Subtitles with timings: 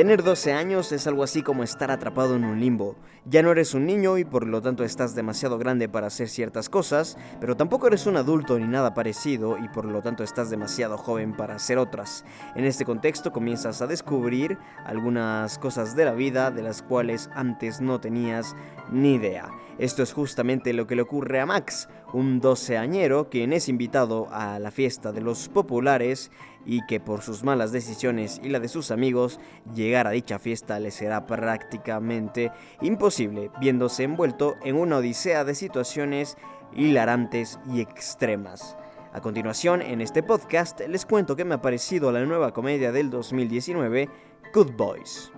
[0.00, 2.96] Tener 12 años es algo así como estar atrapado en un limbo.
[3.26, 6.70] Ya no eres un niño y por lo tanto estás demasiado grande para hacer ciertas
[6.70, 10.96] cosas, pero tampoco eres un adulto ni nada parecido y por lo tanto estás demasiado
[10.96, 12.24] joven para hacer otras.
[12.54, 14.56] En este contexto comienzas a descubrir
[14.86, 18.56] algunas cosas de la vida de las cuales antes no tenías
[18.90, 19.50] ni idea.
[19.80, 24.58] Esto es justamente lo que le ocurre a Max, un doceañero quien es invitado a
[24.58, 26.30] la fiesta de los populares
[26.66, 29.40] y que por sus malas decisiones y la de sus amigos,
[29.74, 36.36] llegar a dicha fiesta le será prácticamente imposible, viéndose envuelto en una odisea de situaciones
[36.74, 38.76] hilarantes y extremas.
[39.14, 43.08] A continuación, en este podcast les cuento que me ha parecido la nueva comedia del
[43.08, 44.10] 2019,
[44.52, 45.32] Good Boys.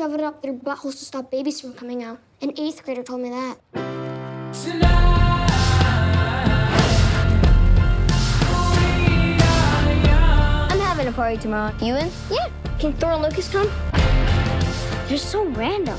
[0.00, 2.18] Shove it up their buttholes to stop babies from coming out.
[2.40, 3.58] An eighth grader told me that.
[10.70, 11.74] I'm having a party tomorrow.
[11.82, 12.10] You in?
[12.30, 12.48] Yeah.
[12.78, 13.70] Can Thor and Lucas come?
[15.06, 15.98] They're so random.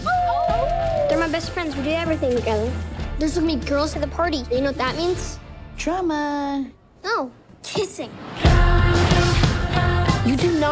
[1.07, 1.75] They're my best friends.
[1.75, 2.73] We do everything together.
[3.19, 4.41] There's gonna be girls at the party.
[4.51, 5.37] You know what that means?
[5.77, 6.65] Drama.
[7.03, 8.09] No, kissing.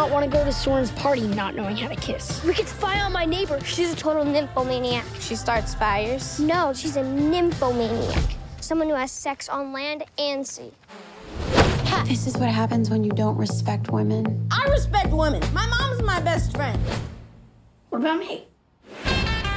[0.10, 2.44] You not want to go to Soren's party not knowing how to kiss.
[2.44, 3.64] We could spy on my neighbor.
[3.64, 5.06] She's a total nymphomaniac.
[5.20, 6.40] She starts fires?
[6.40, 8.24] No, she's a nymphomaniac.
[8.60, 10.72] Someone who has sex on land and sea.
[12.06, 14.48] This is what happens when you don't respect women.
[14.50, 15.44] I respect women.
[15.54, 16.82] My mom's my best friend.
[17.90, 18.48] What about me?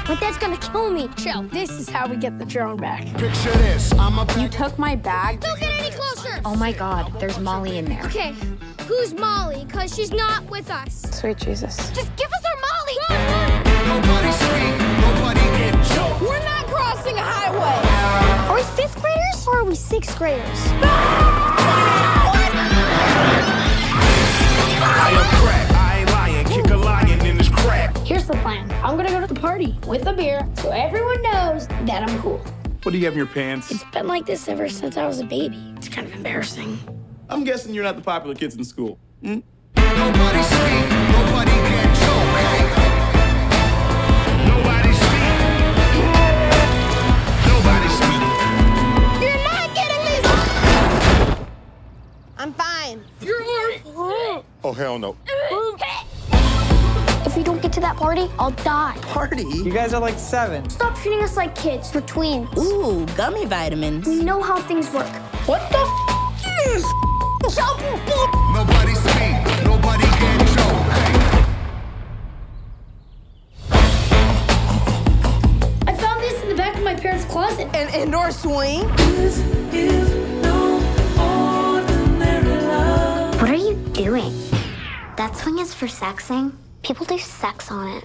[0.06, 1.08] My dad's gonna kill me.
[1.16, 1.44] Chill.
[1.44, 3.04] This is how we get the drone back.
[3.16, 3.91] Picture this.
[3.94, 4.26] I'm a.
[4.38, 5.41] You took my bag.
[5.41, 6.42] Don't get any closer.
[6.44, 8.04] Oh my god, there's Molly in there.
[8.04, 8.34] Okay,
[8.82, 9.65] who's Molly?
[9.66, 11.03] Because she's not with us.
[11.10, 11.76] Sweet Jesus.
[11.91, 12.97] Just give us our Molly.
[13.87, 14.75] Nobody speak.
[15.00, 16.20] Nobody get choked.
[16.20, 18.48] We're not crossing a highway.
[18.48, 20.42] Are we fifth graders or are we sixth graders?
[24.84, 25.71] I am crack.
[25.72, 26.47] I ain't lying.
[26.47, 27.97] Kick a lion in his crack.
[27.98, 28.71] Here's the plan.
[28.84, 32.41] I'm gonna go to the party with a beer so everyone knows that I'm cool.
[32.82, 33.71] What do you have in your pants?
[33.71, 35.72] It's been like this ever since I was a baby.
[35.76, 36.78] It's kind of embarrassing.
[37.32, 38.98] I'm guessing you're not the popular kids in school.
[39.22, 39.38] Hmm?
[39.76, 40.84] Nobody speak.
[41.16, 42.37] Nobody get choked.
[42.37, 42.60] Hey.
[44.47, 45.32] Nobody speak.
[47.48, 48.22] Nobody speak.
[49.22, 50.26] You're not getting these.
[52.37, 53.03] I'm fine.
[53.22, 54.44] You're not.
[54.62, 55.16] Oh, hell no.
[57.25, 58.98] If we don't get to that party, I'll die.
[59.00, 59.44] Party?
[59.44, 60.69] You guys are like seven.
[60.69, 61.94] Stop treating us like kids.
[61.94, 62.54] We're tweens.
[62.59, 64.06] Ooh, gummy vitamins.
[64.06, 65.09] We know how things work.
[65.47, 66.84] What the f is?
[67.54, 69.34] Nobody speak.
[69.64, 70.88] Nobody get choked.
[70.92, 71.14] Hey.
[75.86, 77.68] I found this in the back of my parents' closet.
[77.74, 78.88] An indoor swing.
[83.38, 84.32] What are you doing?
[85.16, 86.56] That swing is for sexing.
[86.82, 88.04] People do sex on it.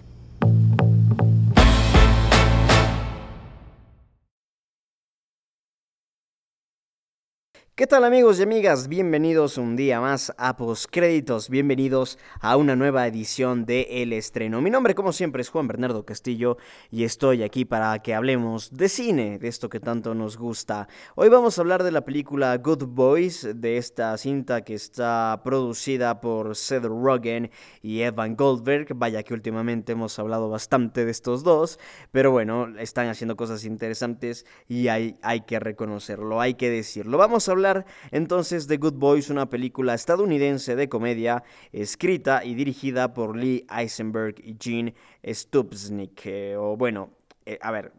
[7.77, 8.87] ¿Qué tal amigos y amigas?
[8.87, 14.61] Bienvenidos un día más a Postcréditos, bienvenidos a una nueva edición de El Estreno.
[14.61, 16.57] Mi nombre como siempre es Juan Bernardo Castillo
[16.89, 20.87] y estoy aquí para que hablemos de cine, de esto que tanto nos gusta.
[21.13, 26.19] Hoy vamos a hablar de la película Good Boys, de esta cinta que está producida
[26.19, 27.51] por Seth Rogen
[27.83, 28.95] y Evan Goldberg.
[28.95, 31.77] Vaya que últimamente hemos hablado bastante de estos dos,
[32.11, 37.19] pero bueno, están haciendo cosas interesantes y hay, hay que reconocerlo, hay que decirlo.
[37.19, 37.66] Vamos a hablar
[38.11, 44.35] entonces de Good Boys, una película estadounidense de comedia escrita y dirigida por Lee Eisenberg
[44.43, 46.25] y Gene Stupsnik.
[46.25, 47.11] eh, o bueno,
[47.45, 47.93] eh, a ver,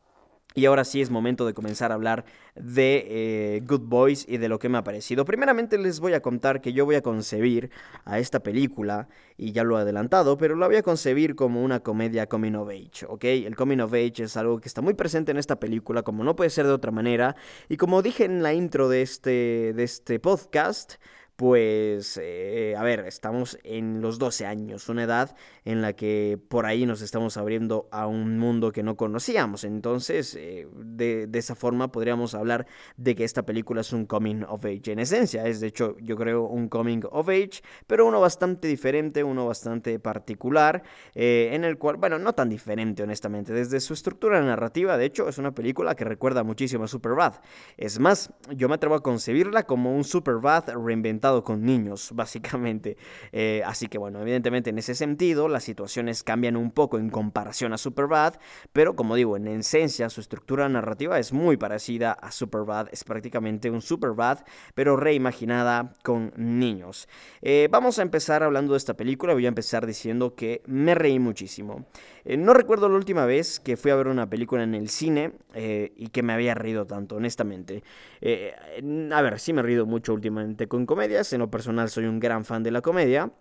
[0.57, 2.25] Y ahora sí es momento de comenzar a hablar
[2.55, 5.27] de eh, Good Boys y de lo que me ha parecido.
[5.27, 7.71] Primeramente les voy a contar que yo voy a concebir
[8.07, 9.07] a esta película,
[9.37, 12.71] y ya lo he adelantado, pero la voy a concebir como una comedia coming of
[12.71, 13.25] age, ¿ok?
[13.25, 16.35] El coming of age es algo que está muy presente en esta película, como no
[16.35, 17.37] puede ser de otra manera.
[17.69, 20.95] Y como dije en la intro de este, de este podcast,
[21.37, 25.37] pues, eh, a ver, estamos en los 12 años, una edad
[25.67, 29.65] en la que por ahí nos estamos abriendo a un mundo que no conocíamos.
[29.65, 32.67] Entonces, eh, de, esa forma podríamos hablar
[32.97, 35.47] de que esta película es un coming of age en esencia.
[35.47, 39.99] Es, de hecho, yo creo un coming of age, pero uno bastante diferente, uno bastante
[39.99, 40.85] particular,
[41.15, 43.53] eh, en el cual, bueno, no tan diferente, honestamente.
[43.53, 47.35] Desde su estructura narrativa, de hecho, es una película que recuerda muchísimo a Superbad.
[47.77, 52.97] Es más, yo me atrevo a concebirla como un Superbad reinventado con niños, básicamente.
[53.33, 57.73] Eh, así que bueno, evidentemente en ese sentido las situaciones cambian un poco en comparación
[57.73, 58.35] a Superbad,
[58.73, 63.71] pero como digo, en esencia su estructura narrativa es muy parecida a Superbad, es prácticamente
[63.71, 64.41] un Superbad,
[64.75, 67.09] pero reimaginada con niños.
[67.43, 71.19] Eh, vamos a empezar hablando de esta película, voy a empezar diciendo que me reí
[71.19, 71.87] muchísimo.
[72.27, 75.33] Eh, no recuerdo la última vez que fui a ver una película en el cine
[75.55, 77.83] y que me había reído tanto, honestamente.
[78.21, 82.21] a ver, sí me he reído mucho últimamente con comedias, en lo personal soy un
[82.21, 83.33] gran fan de la comedia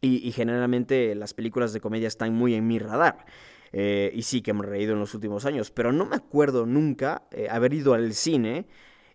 [0.00, 3.24] y, generalmente las películas de comedia están muy en mi radar.
[3.72, 6.66] Eh, y sí que me he reído en los últimos años, pero no me acuerdo
[6.66, 8.66] nunca eh, haber ido al cine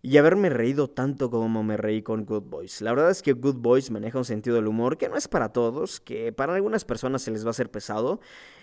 [0.03, 2.81] y haberme reído tanto como me reí con Good Boys.
[2.81, 5.50] La verdad es que Good Boys maneja un sentido del humor que no es para
[5.50, 8.19] todos, que para algunas personas se les va a hacer pesado,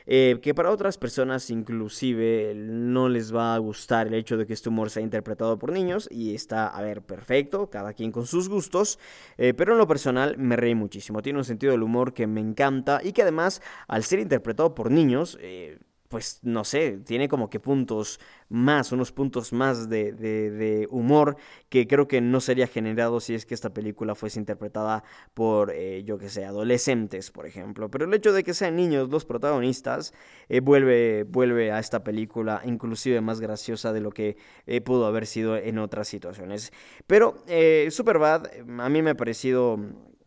[0.06, 4.52] eh, que para otras personas inclusive no les va a gustar el hecho de que
[4.52, 8.48] este humor sea interpretado por niños y está, a ver, perfecto, cada quien con sus
[8.48, 8.98] gustos,
[9.36, 11.22] eh, pero en lo personal me reí muchísimo.
[11.22, 14.90] Tiene un sentido del humor que me encanta y que además al ser interpretado por
[14.90, 15.38] niños...
[15.40, 18.18] Eh, pues no sé, tiene como que puntos
[18.48, 21.36] más, unos puntos más de, de, humor
[21.68, 26.02] que creo que no sería generado si es que esta película fuese interpretada por, eh,
[26.04, 27.90] yo que sé, adolescentes, por ejemplo.
[27.90, 30.14] Pero el hecho de que sean niños los protagonistas
[30.48, 35.26] eh, vuelve, vuelve a esta película inclusive más graciosa de lo que eh, pudo haber
[35.26, 36.72] sido en otras situaciones.
[37.06, 37.44] Pero
[37.90, 38.46] Superbad
[38.78, 39.78] a mí me ha parecido...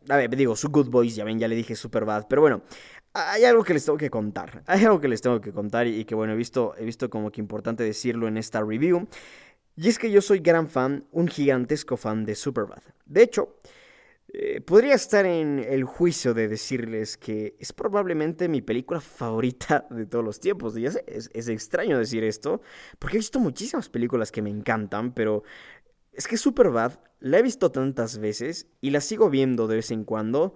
[0.09, 2.25] A ver, digo, su Good Boys, ya ven, ya le dije Superbad.
[2.27, 2.63] Pero bueno,
[3.13, 4.63] hay algo que les tengo que contar.
[4.67, 7.31] Hay algo que les tengo que contar y, que, bueno, he visto, he visto como
[7.31, 9.07] que importante decirlo en esta review.
[9.75, 12.83] Y es que yo soy gran fan, un gigantesco fan de Superbad.
[13.05, 13.57] De hecho,
[14.33, 20.05] eh, podría estar en el juicio de decirles que es probablemente mi película favorita de
[20.05, 20.77] todos los tiempos.
[20.77, 22.61] Y es, es extraño decir esto,
[22.99, 25.43] porque he visto muchísimas películas que me encantan, pero
[26.13, 30.03] es que Superbad la he visto tantas veces y la sigo viendo de vez en
[30.03, 30.55] cuando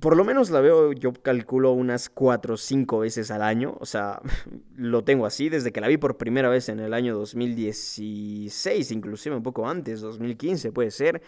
[0.00, 3.76] por lo menos la veo, yo calculo unas 4 o 5 veces al año.
[3.80, 4.20] O sea,
[4.76, 9.36] lo tengo así desde que la vi por primera vez en el año 2016, inclusive
[9.36, 11.22] un poco antes, 2015 puede ser.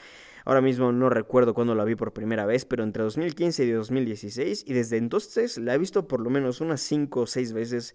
[0.46, 4.64] Ahora mismo no recuerdo cuándo la vi por primera vez, pero entre 2015 y 2016.
[4.66, 7.94] Y desde entonces la he visto por lo menos unas 5 o 6 veces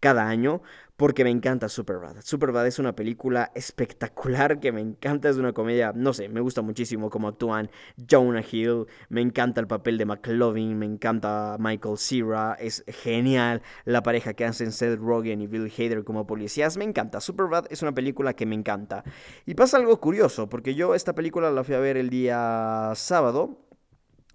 [0.00, 0.62] cada año
[1.00, 2.16] porque me encanta Superbad.
[2.22, 6.60] Superbad es una película espectacular que me encanta, es una comedia, no sé, me gusta
[6.60, 7.70] muchísimo cómo actúan
[8.06, 14.02] Jonah Hill, me encanta el papel de McLovin, me encanta Michael Cera, es genial la
[14.02, 17.22] pareja que hacen Seth Rogen y Bill Hader como policías, me encanta.
[17.22, 19.02] Superbad es una película que me encanta.
[19.46, 23.56] Y pasa algo curioso, porque yo esta película la fui a ver el día sábado,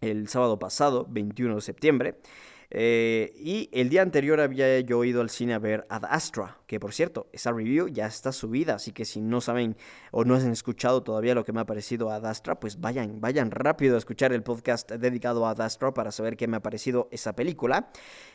[0.01, 2.17] el sábado pasado, 21 de septiembre.
[2.72, 6.79] Eh, y el día anterior había yo ido al cine a ver Ad Astra, que
[6.79, 9.75] por cierto, esa review ya está subida, así que si no saben
[10.12, 13.51] o no han escuchado todavía lo que me ha parecido Ad Astra, pues vayan, vayan
[13.51, 17.07] rápido a escuchar el podcast dedicado a Ad Astra para saber qué me ha parecido
[17.12, 17.89] esa película.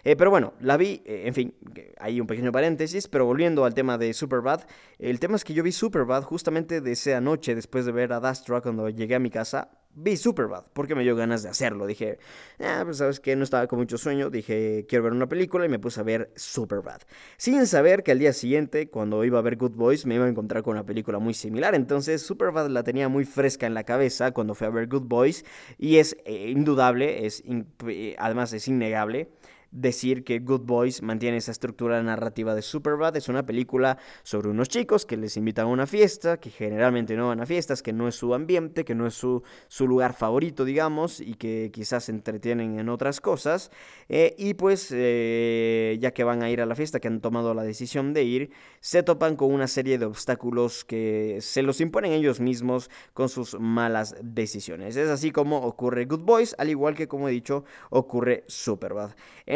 [0.04, 1.54] Eh, pero bueno, la vi, eh, en fin,
[1.98, 4.62] hay un pequeño paréntesis, pero volviendo al tema de Superbad,
[4.98, 8.26] el tema es que yo vi Superbad justamente de esa noche después de ver Ad
[8.26, 11.86] Astra cuando llegué a mi casa vi Superbad porque me dio ganas de hacerlo.
[11.86, 12.18] Dije,
[12.60, 14.30] ah, pues sabes que no estaba con mucho sueño.
[14.30, 17.00] Dije, quiero ver una película y me puse a ver Superbad.
[17.36, 20.28] Sin saber que al día siguiente, cuando iba a ver Good Boys, me iba a
[20.28, 21.74] encontrar con una película muy similar.
[21.74, 25.44] Entonces, Superbad la tenía muy fresca en la cabeza cuando fui a ver Good Boys.
[25.78, 27.42] Y es eh, indudable, es
[27.86, 29.28] eh, además es innegable
[29.70, 33.16] decir que Good Boys mantiene esa estructura narrativa de Superbad.
[33.16, 37.28] Es una película sobre unos chicos que les invitan a una fiesta, que generalmente no
[37.28, 40.64] van a fiestas, que no es su ambiente, que no es su, su lugar favorito,
[40.64, 43.70] digamos, y que quizás se entretienen en otras cosas.
[44.08, 47.54] Eh, y pues, eh, ya que van a ir a la fiesta, que han tomado
[47.54, 48.50] la decisión de ir,
[48.80, 53.58] se topan con una serie de obstáculos que se los imponen ellos mismos con sus
[53.58, 54.96] malas decisiones.
[54.96, 59.12] Es así como ocurre Good Boys, al igual que, como he dicho, ocurre Superbad.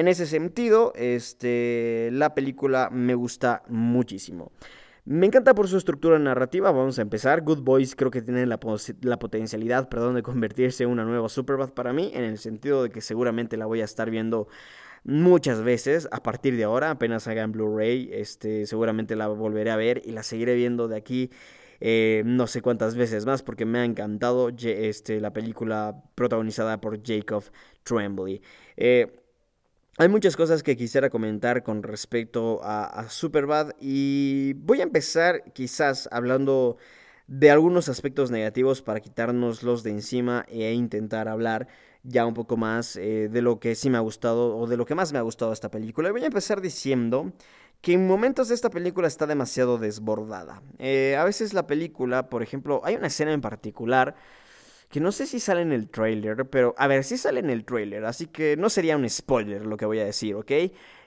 [0.08, 4.52] Ese sentido, este, la película me gusta muchísimo.
[5.06, 7.42] Me encanta por su estructura narrativa, vamos a empezar.
[7.42, 8.58] Good Boys creo que tiene la,
[9.02, 12.90] la, potencialidad perdón, de convertirse en una nueva Superbad para mí, en el sentido de
[12.90, 14.48] que seguramente la voy a estar viendo
[15.04, 19.76] muchas veces a partir de ahora, apenas haga en Blu-ray, este, seguramente la volveré a
[19.76, 21.30] ver y la seguiré viendo de aquí.
[21.80, 27.02] Eh, no sé cuántas veces más porque me ha encantado este, la película protagonizada por
[27.04, 27.44] Jacob
[27.82, 28.40] Tremblay.
[28.78, 29.23] Eh,
[29.96, 36.08] hay muchas cosas que quisiera comentar con respecto a, Superbad y voy a empezar quizás
[36.10, 36.78] hablando
[37.28, 41.68] de algunos aspectos negativos para quitárnoslos de encima e intentar hablar
[42.02, 44.84] ya un poco más eh, de lo que sí me ha gustado o de lo
[44.84, 46.08] que más me ha gustado esta película.
[46.08, 47.32] Y voy a empezar diciendo
[47.80, 50.60] que en momentos esta película está demasiado desbordada.
[50.78, 54.16] Eh, a veces la película, por ejemplo, hay una escena en particular
[54.88, 57.64] que no sé si sale en el trailer, pero a ver, sí sale en el
[57.64, 60.52] trailer, así que no sería un spoiler lo que voy a decir, ¿ok?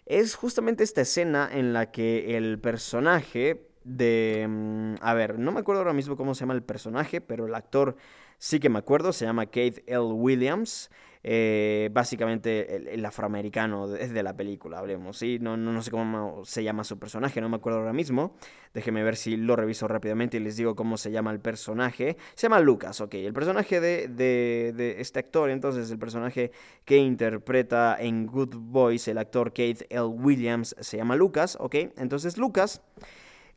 [0.05, 4.45] Es justamente esta escena en la que el personaje de...
[4.47, 7.55] Mm, a ver, no me acuerdo ahora mismo cómo se llama el personaje, pero el
[7.55, 7.95] actor
[8.37, 10.13] sí que me acuerdo, se llama Keith L.
[10.13, 10.89] Williams.
[11.29, 15.39] Eh, básicamente el, afroamericano de, de, la película, hablemos, ¿sí?
[15.41, 18.37] No, no, no, sé cómo se llama su personaje, no me acuerdo ahora mismo.
[18.73, 22.15] Déjenme ver si lo reviso rápidamente y les digo cómo se llama el personaje.
[22.33, 23.15] Se llama Lucas, ok.
[23.15, 26.53] El personaje de, de, de este actor, entonces, el personaje
[26.85, 30.03] que interpreta en Good Boys, el actor Keith L.
[30.03, 31.75] Williams, se llama Lucas, ok.
[31.97, 32.81] Entonces, Lucas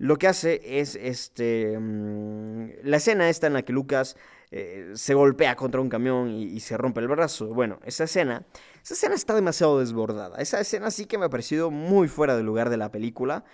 [0.00, 1.78] lo que hace es este.
[1.78, 4.16] Mm, la escena esta en la que Lucas
[4.52, 7.46] eh, se golpea contra un camión y, se rompe el brazo.
[7.48, 8.44] Bueno, esa escena,
[8.82, 10.38] esa escena está demasiado desbordada.
[10.38, 13.44] Esa escena sí que me ha parecido muy fuera del lugar de la película.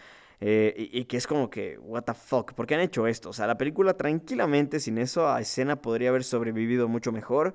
[0.40, 3.30] Eh, y, que es como que, what the fuck, ¿por qué han hecho esto?
[3.30, 7.54] O sea, la película tranquilamente sin esa escena podría haber sobrevivido mucho mejor.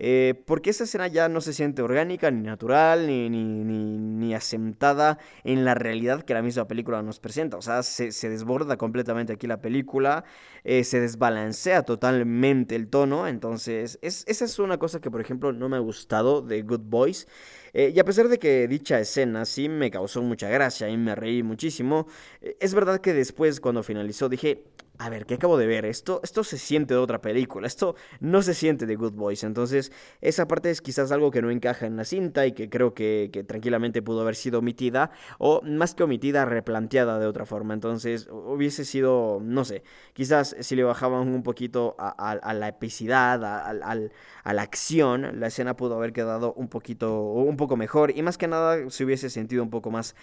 [0.00, 5.18] Eh, porque esa escena ya no se siente orgánica, ni natural, ni, ni, ni, asentada
[5.42, 7.56] en la realidad que la misma película nos presenta.
[7.56, 10.24] O sea, se, desborda completamente aquí la película,
[10.62, 13.26] eh, se desbalancea totalmente el tono.
[13.26, 17.26] Entonces, esa es una cosa que, por ejemplo, no me ha gustado de Good Boys.
[17.72, 21.14] Eh, y a pesar de que dicha escena sí me causó mucha gracia y me
[21.14, 22.06] reí muchísimo,
[22.40, 24.64] es verdad que después, cuando finalizó, dije,
[24.98, 25.84] a ver, ¿qué acabo de ver?
[25.84, 29.44] Esto, esto se siente de otra película, esto no se siente de Good Boys.
[29.44, 32.94] Entonces, esa parte es quizás algo que no encaja en la cinta y que creo
[32.94, 37.74] que, tranquilamente pudo haber sido omitida, o más que omitida, replanteada de otra forma.
[37.74, 44.52] Entonces, hubiese sido, no sé, quizás si le bajaban un poquito a, la epicidad, a,
[44.52, 48.48] la acción, la escena pudo haber quedado un poquito, un poco mejor y más que
[48.48, 50.16] nada se hubiese sentido un poco más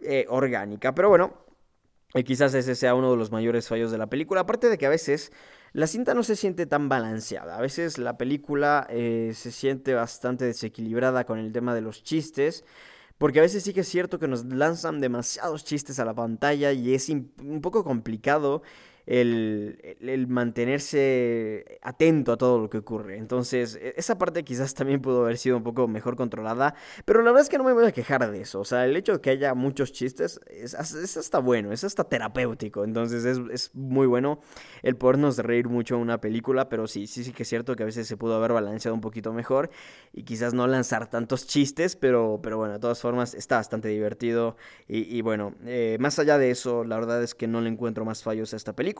[0.00, 0.94] eh, orgánica.
[0.94, 1.43] Pero bueno.
[2.14, 4.42] Y quizás ese sea uno de los mayores fallos de la película.
[4.42, 5.32] Aparte de que a veces
[5.72, 7.56] la cinta no se siente tan balanceada.
[7.56, 12.64] A veces la película eh, se siente bastante desequilibrada con el tema de los chistes.
[13.18, 16.72] Porque a veces sí que es cierto que nos lanzan demasiados chistes a la pantalla
[16.72, 18.62] y es un poco complicado
[19.06, 23.18] el, mantenerse atento a todo lo que ocurre.
[23.18, 27.30] Entonces, e, esa parte quizás también pudo haber sido un poco mejor controlada, pero la
[27.30, 28.60] verdad es que no me voy a quejar de eso.
[28.60, 32.84] O sea, el hecho de que haya muchos chistes es, hasta bueno, es hasta terapéutico.
[32.84, 34.40] Entonces, es, muy bueno
[34.82, 37.82] el podernos reír mucho en una película, pero sí, sí, sí que es cierto que
[37.82, 39.70] a veces se pudo haber balanceado un poquito mejor
[40.12, 44.56] y quizás no lanzar tantos chistes, pero, pero bueno, de todas formas está bastante divertido.
[44.86, 48.22] Y, bueno, eh, más allá de eso, la verdad es que no le encuentro más
[48.22, 48.93] fallos a esta película.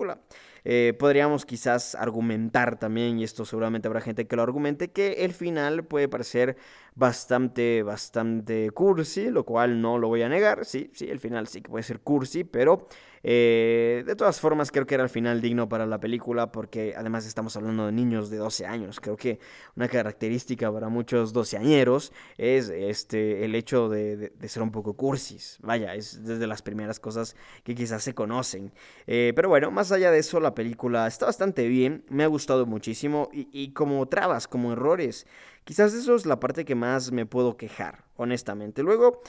[0.65, 5.35] Eh, podríamos quizás argumentar también, y esto seguramente habrá gente que lo argumente, que el
[5.35, 6.57] final puede parecer
[6.95, 11.61] bastante, bastante cursi, lo cual no lo voy a negar, sí, sí, el final sí
[11.61, 12.87] que puede ser cursi, pero
[13.27, 17.27] eh, de todas formas creo que era el final digno para la película porque además
[17.27, 19.41] estamos hablando de niños de 12 años, creo que
[19.77, 25.95] una característica para muchos doceañeros es este, el hecho de, ser un poco cursis, vaya,
[25.95, 27.35] es desde las primeras cosas
[27.65, 28.73] que quizás se conocen,
[29.07, 32.67] eh, pero bueno, más allá de eso la película está bastante bien, me ha gustado
[32.67, 35.27] muchísimo y, y como trabas, como errores,
[35.65, 38.83] Quizás eso es la parte que más me puedo quejar, honestamente.
[38.83, 39.23] Luego,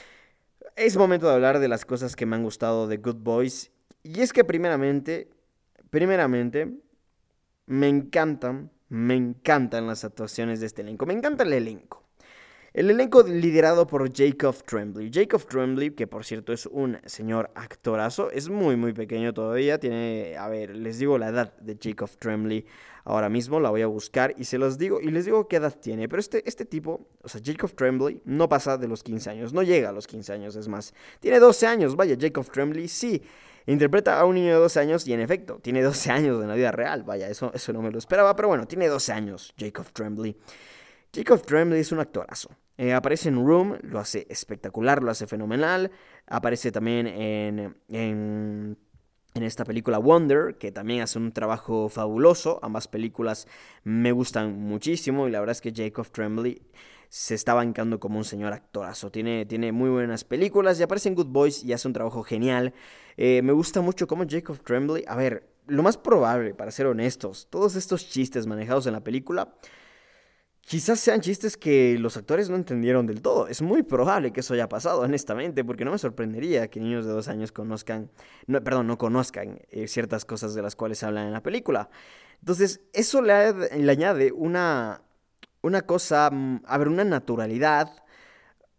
[0.75, 3.71] es momento de hablar de las cosas que me han gustado de Good Boys.
[4.03, 5.29] Y es que primeramente,
[5.89, 6.77] primeramente,
[7.65, 11.05] me encantan, me encantan las actuaciones de este elenco.
[11.05, 12.04] Me encanta el elenco.
[12.75, 15.09] El elenco liderado por Jacob Tremblay.
[15.09, 19.79] Jacob Tremblay, que por cierto es un señor actorazo, es muy muy pequeño todavía.
[19.79, 22.65] Tiene, a ver, les digo la edad de Jacob Tremblay
[23.05, 25.73] ahora mismo, la voy a buscar y se los digo y les digo qué edad
[25.73, 26.09] tiene.
[26.09, 29.63] Pero este, este tipo, o sea, Jacob Tremblay, no pasa de los 15 años, no
[29.63, 30.93] llega a los 15 años, es más.
[31.21, 33.21] Tiene 12 años, vaya, Jacob Tremblay, sí.
[33.67, 36.55] Interpreta a un niño de 12 años y en efecto, tiene 12 años en la
[36.55, 37.03] vida real.
[37.03, 40.35] Vaya, eso, eso no me lo esperaba, pero bueno, tiene 12 años Jacob Tremblay.
[41.13, 42.49] Jacob Tremblay es un actorazo.
[42.77, 45.91] Eh, aparece en Room, lo hace espectacular, lo hace fenomenal.
[46.27, 48.77] Aparece también en, en,
[49.33, 52.59] en, esta película Wonder, que también hace un trabajo fabuloso.
[52.61, 53.47] Ambas películas
[53.83, 56.61] me gustan muchísimo y la verdad es que Jacob Tremblay
[57.07, 59.09] se está bancando como un señor actorazo.
[59.09, 62.73] Tiene, tiene muy buenas películas y aparece en Good Boys y hace un trabajo genial.
[63.15, 67.47] Eh, me gusta mucho cómo Jacob Tremblay, a ver, lo más probable, para ser honestos,
[67.49, 69.55] todos estos chistes manejados en la película
[70.65, 73.47] Quizás sean chistes que los actores no entendieron del todo.
[73.47, 77.11] Es muy probable que eso haya pasado, honestamente, porque no me sorprendería que niños de
[77.11, 78.09] dos años conozcan,
[78.47, 81.91] no, perdón, no conozcan eh, ciertas cosas de las cuales hablan en la película.
[82.39, 85.03] Entonces, eso le, le añade una,
[85.61, 87.91] una cosa, mm, a ver, una naturalidad,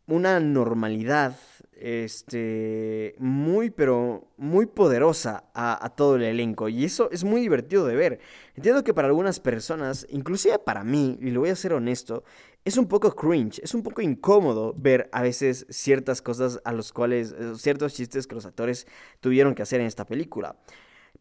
[0.09, 1.37] una normalidad
[1.78, 6.68] este, muy, pero muy poderosa a, todo el elenco.
[6.68, 8.21] Y eso es muy divertido de ver.
[8.54, 12.24] Entiendo que para algunas personas, inclusive para mí, y lo voy a ser honesto,
[12.64, 16.92] es un poco cringe, es un poco incómodo ver a veces ciertas cosas a los
[16.92, 18.87] cuales, eh, ciertos chistes que los actores
[19.20, 20.57] tuvieron que hacer en esta película.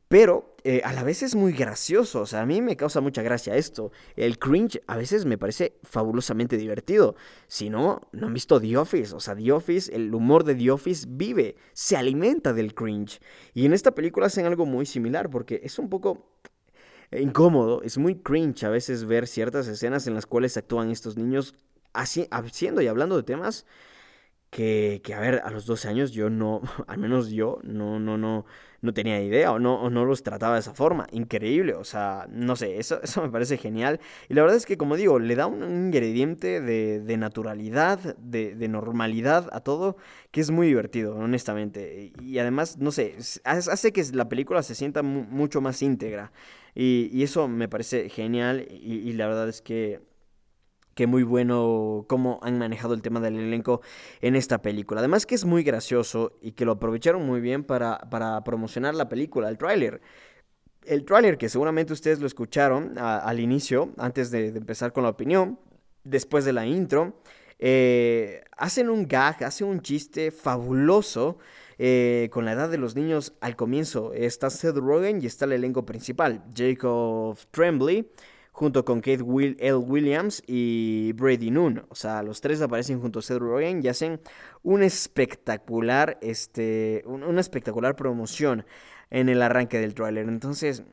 [0.08, 3.22] Pero eh, a la vez es muy gracioso, o sea, a mí me causa mucha
[3.24, 3.92] gracia esto.
[4.16, 7.16] El cringe a veces me parece fabulosamente divertido.
[7.48, 10.72] Si no, no han visto The Office, o sea, The Office, el humor de The
[10.72, 13.20] Office vive, se alimenta del cringe.
[13.54, 16.32] Y en esta película hacen algo muy similar, porque es un poco
[17.12, 21.56] incómodo, es muy cringe a veces ver ciertas escenas en las cuales actúan estos niños
[21.94, 23.66] haciendo y hablando de temas
[24.56, 28.46] que, a ver, a los 12 años yo no, al menos yo, no, no, no,
[28.82, 31.08] no tenía idea o no, no los trataba de esa forma.
[31.12, 34.00] Increíble, o sea, no sé, eso, eso me parece genial.
[34.30, 39.50] Y la verdad es que, como digo, le da un ingrediente de, naturalidad, de, normalidad
[39.52, 39.98] a todo,
[40.32, 42.14] que es muy divertido, honestamente.
[42.22, 46.32] Y además, no sé, hace que la película se sienta mucho más íntegra.
[46.74, 50.00] Y, eso me parece genial y la verdad es que
[50.96, 53.82] que muy bueno cómo han manejado el tema del elenco
[54.22, 55.02] en esta película.
[55.02, 59.10] Además que es muy gracioso y que lo aprovecharon muy bien para, para promocionar la
[59.10, 60.02] película, el tráiler.
[60.86, 65.60] El tráiler que seguramente ustedes lo escucharon al inicio, antes de, empezar con la opinión,
[66.04, 67.20] después de la intro,
[67.60, 71.40] eh, hacen un gag, hacen un chiste fabuloso
[71.78, 74.14] eh, con la edad de los niños al comienzo.
[74.14, 78.08] Está Seth Rogen y está el elenco principal, Jacob Tremblay
[78.56, 79.76] junto con Kate Will L.
[79.76, 81.86] Williams y Brady Noon.
[81.90, 84.22] O sea, los tres aparecen junto a Seth Rogen y hacen
[84.64, 88.66] un espectacular, este, una espectacular promoción
[89.10, 90.30] en el arranque del tráiler.
[90.30, 90.84] Entonces,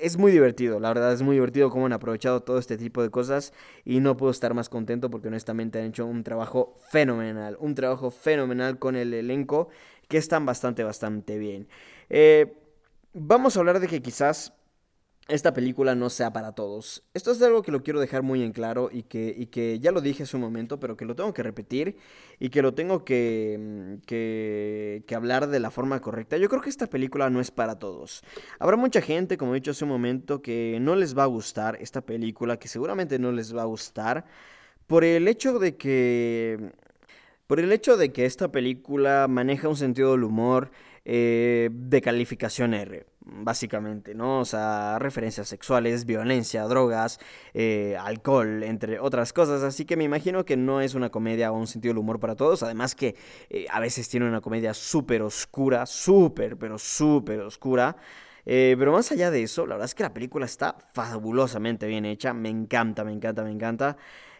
[0.00, 3.10] es muy divertido, la verdad es muy divertido cómo han aprovechado todo este tipo de
[3.10, 3.52] cosas
[3.84, 8.10] y no puedo estar más contento porque honestamente han hecho un trabajo fenomenal, un trabajo
[8.10, 9.68] fenomenal con el elenco
[10.08, 11.68] que están bastante, bastante bien.
[12.08, 12.56] Eh,
[13.12, 14.55] vamos a hablar de que quizás
[15.28, 17.02] esta película no sea para todos.
[17.12, 19.90] Esto es algo que lo quiero dejar muy en claro y que, y que ya
[19.90, 21.96] lo dije hace un momento, pero que lo tengo que repetir
[22.38, 26.36] y que lo tengo que, que, que, hablar de la forma correcta.
[26.36, 28.22] Yo creo que esta película no es para todos.
[28.60, 31.76] Habrá mucha gente, como he dicho hace un momento, que no les va a gustar
[31.80, 34.24] esta película, que seguramente no les va a gustar,
[34.86, 36.72] por el hecho de que...
[37.46, 40.72] Por el hecho de que esta película maneja un sentido del humor
[41.04, 44.40] eh, de calificación R, básicamente, ¿no?
[44.40, 47.18] O sea, referencias sexuales, violencia, drogas,
[47.54, 49.62] eh, alcohol, entre otras cosas.
[49.62, 52.36] Así que me imagino que no es una comedia o un sentido del humor para
[52.36, 52.62] todos.
[52.62, 53.16] Además que
[53.50, 57.96] eh, a veces tiene una comedia súper oscura, súper, pero súper oscura.
[58.44, 62.32] pero más allá de eso, la verdad es que la película está fabulosamente bien hecha.
[62.32, 63.96] Me encanta, me encanta, me encanta.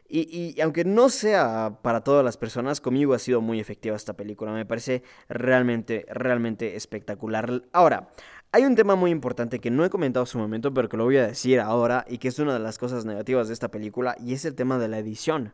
[0.08, 4.14] Y, y, aunque no sea para todas las personas, conmigo ha sido muy efectiva esta
[4.14, 4.52] película.
[4.52, 7.64] Me parece realmente, realmente espectacular.
[7.72, 8.08] Ahora,
[8.56, 11.04] hay un tema muy importante que no he comentado en su momento, pero que lo
[11.04, 14.16] voy a decir ahora y que es una de las cosas negativas de esta película,
[14.18, 15.52] y es el tema de la edición.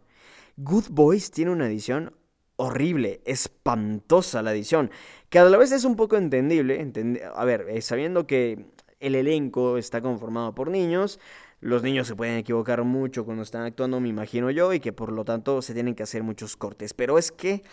[0.57, 2.15] Good Boys tiene una edición
[2.55, 4.93] horrible, espantosa la edición,
[5.31, 6.93] que a la vez es un poco entendible,
[7.35, 8.67] a ver, eh, sabiendo que
[9.01, 11.19] el elenco está conformado por niños,
[11.59, 15.11] los niños se pueden equivocar mucho cuando están actuando, me imagino yo, y que por
[15.11, 16.95] lo tanto se tienen que hacer muchos cortes.
[16.95, 17.65] Pero es que,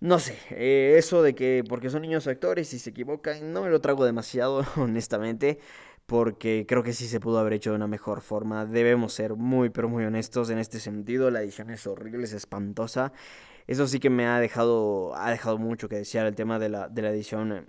[0.00, 3.70] no sé, eh, eso de que porque son niños actores y se equivocan, no me
[3.70, 5.58] lo trago demasiado, honestamente,
[6.06, 8.64] porque creo que sí se pudo haber hecho de una mejor forma.
[8.64, 11.30] Debemos ser muy, pero muy honestos en este sentido.
[11.30, 13.12] La edición es horrible, es espantosa.
[13.66, 16.88] Eso sí que me ha dejado, ha dejado mucho que desear el tema de la,
[16.88, 17.68] de la edición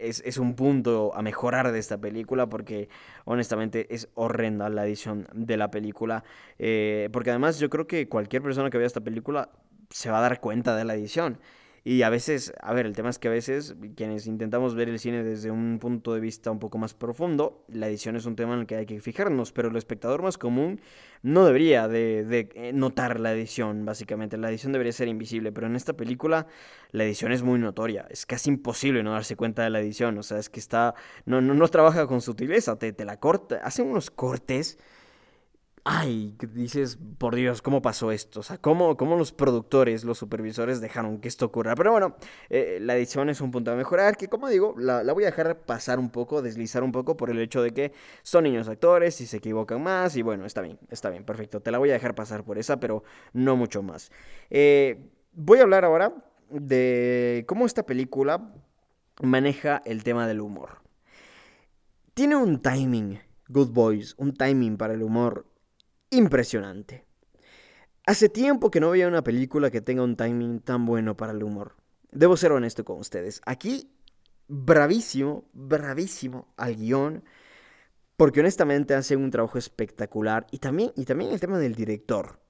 [0.00, 2.88] es, un punto a mejorar de esta película porque
[3.24, 6.24] honestamente es horrenda la edición de la película.
[6.58, 9.50] Eh, porque además yo creo que cualquier persona que vea esta película
[9.90, 11.38] se va a dar cuenta de la edición.
[11.82, 14.98] Y a veces, a ver, el tema es que a veces quienes intentamos ver el
[14.98, 18.52] cine desde un punto de vista un poco más profundo, la edición es un tema
[18.54, 20.80] en el que hay que fijarnos, pero el espectador más común
[21.22, 24.36] no debería de, eh, notar la edición, básicamente.
[24.36, 26.46] La edición debería ser invisible, pero en esta película
[26.92, 28.06] la edición es muy notoria.
[28.10, 30.18] Es casi imposible no darse cuenta de la edición.
[30.18, 30.94] O sea, es que está.
[31.24, 33.60] No, no, no trabaja con sutileza, te, te la corta.
[33.64, 34.78] Hace unos cortes
[35.84, 38.40] ay, dices, por Dios, ¿cómo pasó esto?
[38.40, 41.74] O sea, ¿cómo, cómo los productores, los supervisores dejaron que esto ocurra?
[41.74, 42.16] Pero bueno,
[42.48, 45.60] eh, la edición es un punto a mejorar, que como digo, la, voy a dejar
[45.60, 49.26] pasar un poco, deslizar un poco por el hecho de que son niños actores y
[49.26, 52.14] se equivocan más, y bueno, está bien, está bien, perfecto, te la voy a dejar
[52.14, 54.10] pasar por esa, pero no mucho más.
[54.50, 56.14] Eh, voy a hablar ahora
[56.50, 58.52] de cómo esta película
[59.22, 60.82] maneja el tema del humor.
[62.14, 65.49] Tiene un timing, Good Boys, un timing para el humor
[66.10, 67.04] impresionante.
[68.06, 71.42] Hace tiempo que no veía una película que tenga un timing tan bueno para el
[71.42, 71.76] humor.
[72.10, 73.40] Debo ser honesto con ustedes.
[73.46, 73.90] Aquí,
[74.48, 77.22] bravísimo, bravísimo al guion,
[78.16, 80.46] porque honestamente hace un trabajo espectacular.
[80.50, 82.40] Y también, y también el tema del director.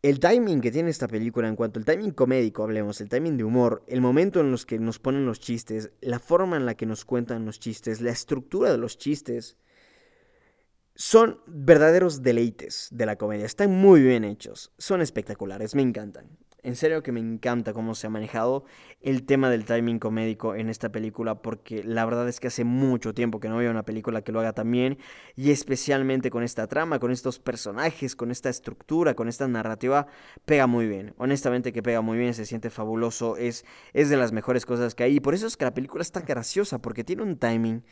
[0.00, 3.44] El timing que tiene esta película en cuanto al timing comédico, hablemos, el timing de
[3.44, 6.86] humor, el momento en los que nos ponen los chistes, la forma en la que
[6.86, 9.56] nos cuentan los chistes, la estructura de los chistes,
[10.94, 13.46] son verdaderos deleites de la comedia.
[13.46, 14.72] Están muy bien hechos.
[14.78, 15.74] Son espectaculares.
[15.74, 16.38] Me encantan.
[16.64, 18.64] En serio que me encanta cómo se ha manejado
[19.00, 23.14] el tema del timing comédico en esta película porque la verdad es que hace mucho
[23.14, 24.96] tiempo que no veo una película que lo haga tan bien
[25.34, 30.06] y especialmente con esta trama, con estos personajes, con esta estructura, con esta narrativa,
[30.44, 31.14] pega muy bien.
[31.16, 35.02] Honestamente que pega muy bien, se siente fabuloso, es, es de las mejores cosas que
[35.02, 37.82] hay y por eso es que la película es tan graciosa porque tiene un timing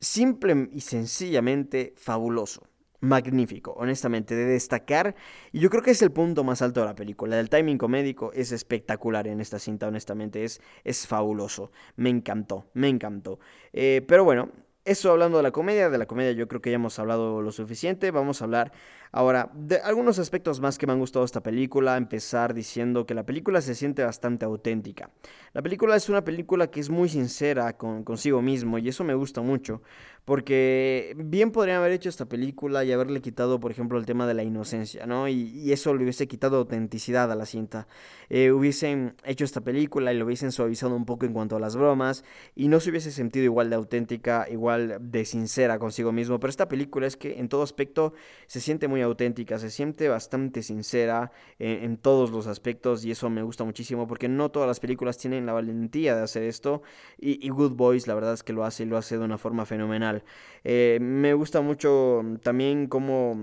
[0.00, 2.68] simple y sencillamente fabuloso.
[3.00, 5.14] Magnífico, honestamente, de destacar.
[5.52, 7.38] Y yo creo que es el punto más alto de la película.
[7.38, 11.70] El timing comédico es espectacular en esta cinta, honestamente, es, es fabuloso.
[11.94, 13.38] Me encantó, me encantó.
[13.72, 14.50] Eh, pero bueno,
[14.84, 17.52] eso hablando de la comedia, de la comedia yo creo que ya hemos hablado lo
[17.52, 18.10] suficiente.
[18.10, 18.72] Vamos a hablar
[19.12, 21.96] ahora de algunos aspectos más que me han gustado de esta película.
[21.96, 25.10] Empezar diciendo que la película se siente bastante auténtica.
[25.52, 29.14] La película es una película que es muy sincera con, consigo mismo y eso me
[29.14, 29.82] gusta mucho.
[30.28, 34.34] Porque bien podrían haber hecho esta película y haberle quitado, por ejemplo, el tema de
[34.34, 35.26] la inocencia, ¿no?
[35.26, 37.88] Y, eso le hubiese quitado autenticidad a la cinta.
[38.28, 41.76] Eh, hubiesen hecho esta película y lo hubiesen suavizado un poco en cuanto a las
[41.76, 46.38] bromas y no se hubiese sentido igual de auténtica, igual de sincera consigo mismo.
[46.38, 48.12] Pero esta película es que en todo aspecto
[48.46, 53.42] se siente muy auténtica, se siente bastante sincera en, todos los aspectos y eso me
[53.42, 56.82] gusta muchísimo porque no todas las películas tienen la valentía de hacer esto
[57.18, 59.66] y, Good Boys la verdad es que lo hace y lo hace de una forma
[59.66, 60.22] fenomenal.
[60.64, 63.36] Eh, me gusta mucho también cómo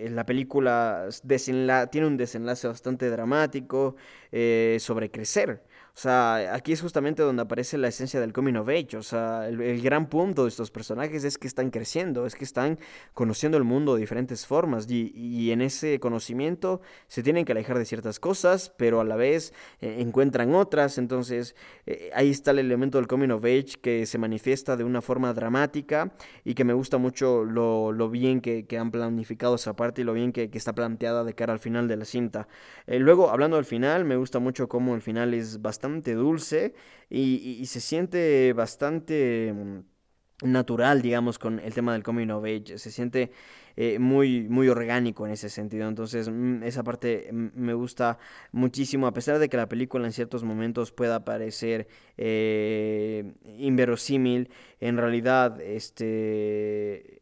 [0.00, 1.08] eh, la película
[1.90, 3.96] tiene un desenlace bastante dramático
[4.32, 5.62] eh, sobre crecer.
[6.00, 8.96] O sea, aquí es justamente donde aparece la esencia del coming of age.
[8.96, 12.78] O sea, el, gran punto de estos personajes es que están creciendo, es que están
[13.12, 14.90] conociendo el mundo de diferentes formas.
[14.90, 19.52] Y, en ese conocimiento se tienen que alejar de ciertas cosas, pero a la vez
[19.82, 20.96] eh, encuentran otras.
[20.96, 25.02] Entonces, eh, ahí está el elemento del coming of age que se manifiesta de una
[25.02, 26.14] forma dramática
[26.46, 30.32] y que me gusta mucho lo, bien que, han planificado esa parte y lo bien
[30.32, 32.48] que, está planteada de cara al final de la cinta.
[32.86, 36.74] Eh, luego, hablando del final, me gusta mucho cómo el final es bastante dulce
[37.08, 39.80] y, se siente bastante mm,
[40.42, 42.78] natural, digamos, con el tema del coming of age.
[42.78, 43.30] Se siente
[43.76, 45.88] eh, muy, muy orgánico en ese sentido.
[45.88, 48.18] Entonces, mm, esa parte mm, me gusta
[48.52, 54.50] muchísimo, a pesar de que la película en ciertos momentos pueda parecer eh, inverosímil,
[54.80, 57.20] en realidad, este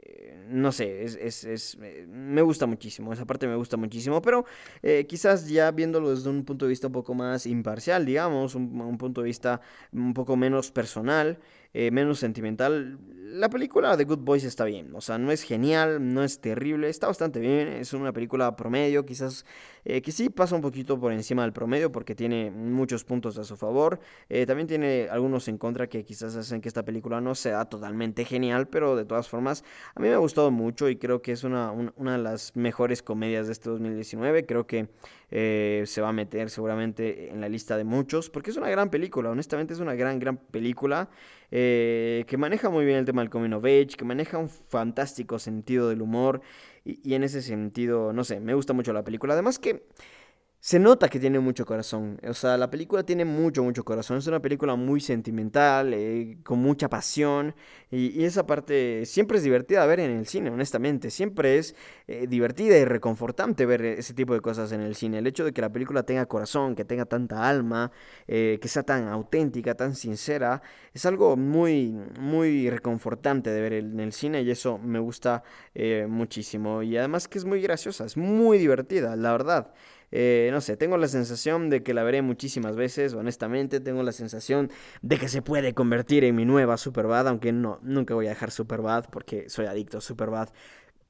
[0.49, 4.45] no sé, es, es, es, eh, me gusta muchísimo, esa parte me gusta muchísimo, pero
[4.83, 8.81] eh, quizás ya viéndolo desde un punto de vista un poco más imparcial, digamos, un,
[8.81, 9.61] un punto de vista
[9.93, 11.39] un poco menos personal,
[11.75, 12.99] eh, menos sentimental.
[13.15, 16.89] La película de Good Boys está bien, o sea, no es genial, no es terrible,
[16.89, 19.45] está bastante bien, es una película promedio, quizás
[19.91, 23.45] eh, que sí pasa un poquito por encima del promedio porque tiene muchos puntos a
[23.45, 23.99] su favor,
[24.29, 28.27] eh, también tiene algunos en contra que quizás hacen que esta película no sea totalmente
[28.27, 31.43] genial, pero de todas formas a mí me ha gustado mucho y creo que es
[31.43, 34.89] una, una de las mejores comedias de este 2019, creo que
[35.31, 39.31] se va a meter seguramente en la lista de muchos, porque es una gran película,
[39.31, 41.09] honestamente es una gran, gran película.
[41.51, 45.39] Eh, que maneja muy bien el tema del coming of age, que maneja un fantástico
[45.39, 46.43] sentido del humor
[46.89, 49.35] y, en ese sentido, no sé, me gusta mucho la película.
[49.35, 49.85] Además que
[50.61, 52.19] se nota que tiene mucho corazón.
[52.27, 54.19] O sea, la película tiene mucho, mucho corazón.
[54.19, 57.55] Es una película muy sentimental, eh, con mucha pasión.
[57.91, 61.11] Y, y, esa parte siempre es divertida ver en el cine, honestamente.
[61.11, 61.77] Siempre es
[62.09, 65.19] eh, divertida y reconfortante ver ese tipo de cosas en el cine.
[65.19, 67.93] El hecho de que la película tenga corazón, que tenga tanta alma,
[68.27, 70.61] eh, que sea tan auténtica, tan sincera,
[70.93, 74.43] es algo muy, muy reconfortante de ver en el cine.
[74.43, 75.45] Y eso me gusta
[75.75, 76.83] eh, muchísimo.
[76.83, 79.73] Y además que es muy graciosa, es muy divertida, la verdad.
[80.11, 84.13] Eh, no sé, tengo la sensación de que la veré muchísimas veces, honestamente, tengo la
[84.13, 84.71] sensación
[85.03, 88.51] de que se puede convertir en mi nueva Superbad, aunque no, nunca voy a dejar
[88.51, 90.49] Superbad porque soy adicto a Superbad.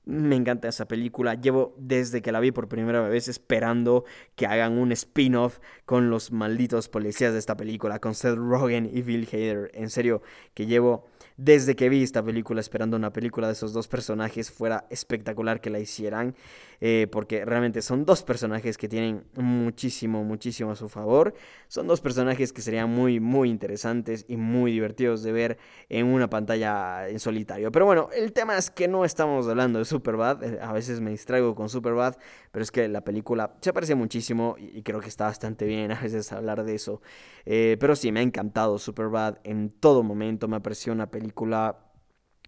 [0.09, 1.35] Me encanta esa película.
[1.35, 6.33] Llevo desde que la vi por primera vez esperando que hagan un spin-off con los
[6.33, 9.71] malditos policías de esta película, con Seth Rogen y Bill Hader.
[9.75, 10.23] En serio,
[10.55, 11.05] que llevo
[11.37, 15.69] desde que vi esta película esperando una película de esos dos personajes fuera espectacular que
[15.69, 16.35] la hicieran.
[16.81, 21.35] Eh, porque realmente son dos personajes que tienen muchísimo, muchísimo a su favor.
[21.67, 26.31] Son dos personajes que serían muy, muy interesantes y muy divertidos de ver en una
[26.31, 27.73] pantalla en solitario.
[27.73, 30.43] Pero bueno, el tema es que no estamos hablando de Superbad.
[30.45, 32.17] Eh, a veces me distraigo con Superbad,
[32.53, 36.01] pero es que la película se parece muchísimo y, creo que está bastante bien a
[36.01, 37.03] veces hablar de eso.
[37.45, 40.49] Eh, pero sí, me ha encantado Superbad en todo momento.
[40.49, 41.79] Me ha parecido una película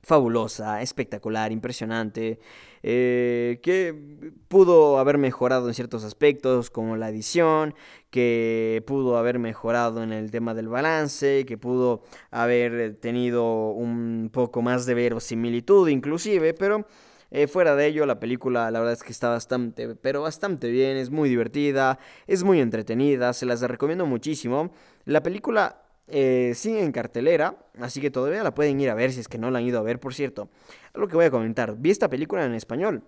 [0.02, 2.38] fabulosa, espectacular, impresionante,
[2.82, 7.74] eh, que pudo haber mejorado en ciertos aspectos como la edición,
[8.10, 14.62] que pudo haber mejorado en el tema del balance, que pudo haber tenido un poco
[14.62, 16.86] más de verosimilitud inclusive, pero...
[17.30, 20.96] Eh, fuera de ello, la película la verdad es que está bastante, pero bastante bien,
[20.96, 24.72] es muy divertida, es muy entretenida, se las recomiendo muchísimo.
[25.04, 29.20] La película eh, sigue en cartelera, así que todavía la pueden ir a ver si
[29.20, 30.48] es que no la han ido a ver, por cierto.
[30.92, 33.04] Algo que voy a comentar, vi esta película en español.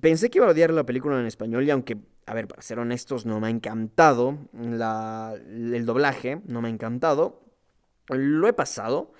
[0.00, 2.78] Pensé que iba a odiar la película en español y aunque, a ver, para ser
[2.78, 7.40] honestos, no me ha encantado la, el doblaje, no me ha encantado,
[8.08, 9.12] lo he pasado.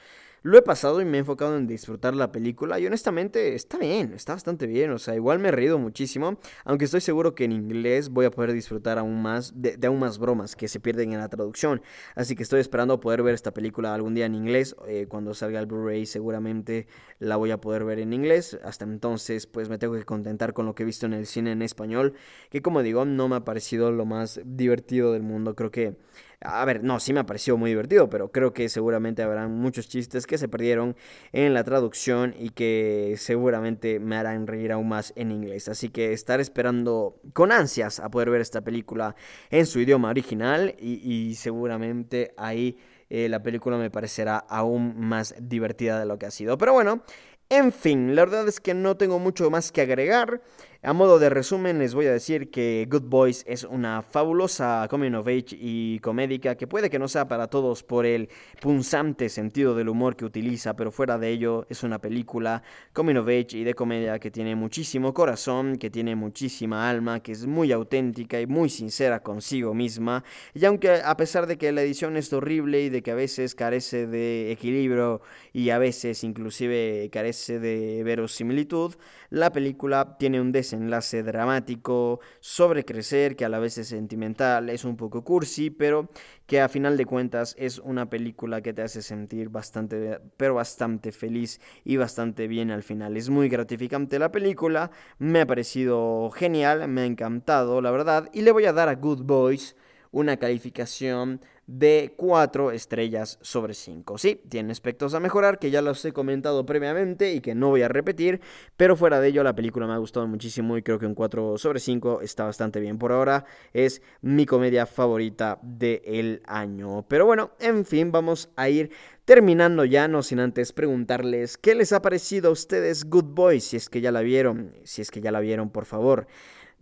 [0.42, 4.14] Lo he pasado y me he enfocado en disfrutar la película y honestamente está bien,
[4.14, 7.53] está bastante bien, o sea, igual me he reído muchísimo, aunque estoy seguro que en
[7.53, 11.18] inglés voy a poder disfrutar aún más de, aún más bromas que se pierden en
[11.18, 11.83] la traducción,
[12.14, 15.61] así que estoy esperando poder ver esta película algún día en inglés, eh, cuando salga
[15.61, 16.87] el Blu-ray seguramente
[17.18, 20.64] la voy a poder ver en inglés, hasta entonces pues me tengo que contentar con
[20.64, 22.14] lo que he visto en el cine en español,
[22.48, 25.98] que como digo no me ha parecido lo más divertido del mundo, creo que
[26.42, 29.88] a ver, no, sí me ha parecido muy divertido, pero creo que seguramente habrán muchos
[29.88, 30.96] chistes que se perdieron
[31.33, 35.68] en la traducción y que seguramente me harán reír aún más en inglés.
[35.68, 39.16] Así que estar esperando con ansias a poder ver esta película
[39.50, 42.79] en su idioma original y, y seguramente ahí
[43.11, 46.57] eh, la película me parecerá aún más divertida de lo que ha sido.
[46.57, 47.03] Pero bueno,
[47.50, 50.40] en fin, la verdad es que no tengo mucho más que agregar.
[50.82, 55.12] A modo de resumen les voy a decir que Good Boys es una fabulosa coming
[55.12, 58.30] of age y comédica que puede que no sea para todos por el
[58.62, 62.62] punzante sentido del humor que utiliza, pero fuera de ello es una película
[62.94, 67.32] coming of age y de comedia que tiene muchísimo corazón, que tiene muchísima alma, que
[67.32, 70.24] es muy auténtica y muy sincera consigo misma.
[70.54, 73.54] Y aunque a pesar de que la edición es horrible y de que a veces
[73.54, 75.20] carece de equilibrio
[75.52, 78.94] y a veces inclusive carece de verosimilitud,
[79.28, 84.85] la película tiene un desenlace dramático sobre crecer, que a la vez es sentimental, es
[84.85, 86.09] un poco cursi, pero
[86.46, 91.11] que a final de cuentas es una película que te hace sentir bastante, pero bastante
[91.11, 93.16] feliz y bastante bien al final.
[93.16, 98.42] Es muy gratificante la película, me ha parecido genial, me ha encantado, la verdad, y
[98.42, 99.76] le voy a dar a Good Boys
[100.12, 104.18] una calificación de 4 estrellas sobre 5.
[104.18, 107.82] Sí, tiene aspectos a mejorar que ya los he comentado previamente y que no voy
[107.82, 108.40] a repetir,
[108.76, 111.58] pero fuera de ello la película me ha gustado muchísimo y creo que un 4
[111.58, 112.98] sobre 5 está bastante bien.
[112.98, 117.04] Por ahora es mi comedia favorita del año.
[117.06, 118.90] Pero bueno, en fin, vamos a ir
[119.24, 123.76] terminando ya, no sin antes preguntarles qué les ha parecido a ustedes Good Boys, si
[123.76, 126.26] es que ya la vieron, si es que ya la vieron, por favor.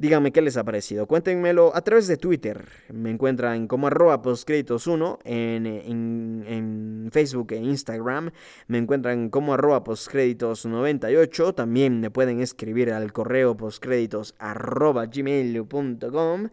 [0.00, 1.06] Díganme qué les ha parecido.
[1.06, 2.68] Cuéntenmelo a través de Twitter.
[2.92, 8.30] Me encuentran como arroba postcréditos1 en, en, Facebook e Instagram.
[8.68, 11.52] Me encuentran como arroba postcréditos98.
[11.52, 16.48] También me pueden escribir al correo postcréditos arroba gmail.com.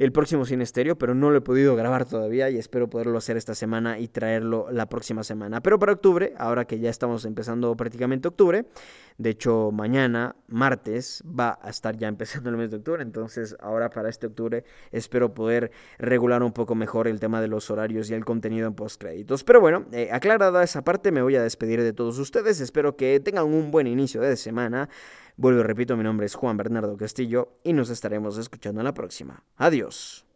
[0.00, 3.36] el próximo Cine Estéreo, pero no lo he podido grabar todavía y espero poderlo hacer
[3.36, 5.60] esta semana y traerlo la próxima semana.
[5.60, 8.64] Pero para octubre, ahora que ya estamos empezando prácticamente octubre,
[9.18, 13.90] de hecho mañana, martes, va a estar ya empezando el mes de octubre, entonces ahora
[13.90, 18.14] para este octubre espero poder regular un poco mejor el tema de los horarios y
[18.14, 19.44] el contenido en postcréditos.
[19.44, 23.20] Pero bueno, eh, aclarada esa parte, me voy a despedir de todos ustedes, espero que
[23.20, 24.88] tengan un buen inicio de semana.
[25.40, 28.92] Vuelvo y repito, mi nombre es Juan Bernardo Castillo y nos estaremos escuchando en la
[28.92, 29.42] próxima.
[29.56, 30.26] Adiós.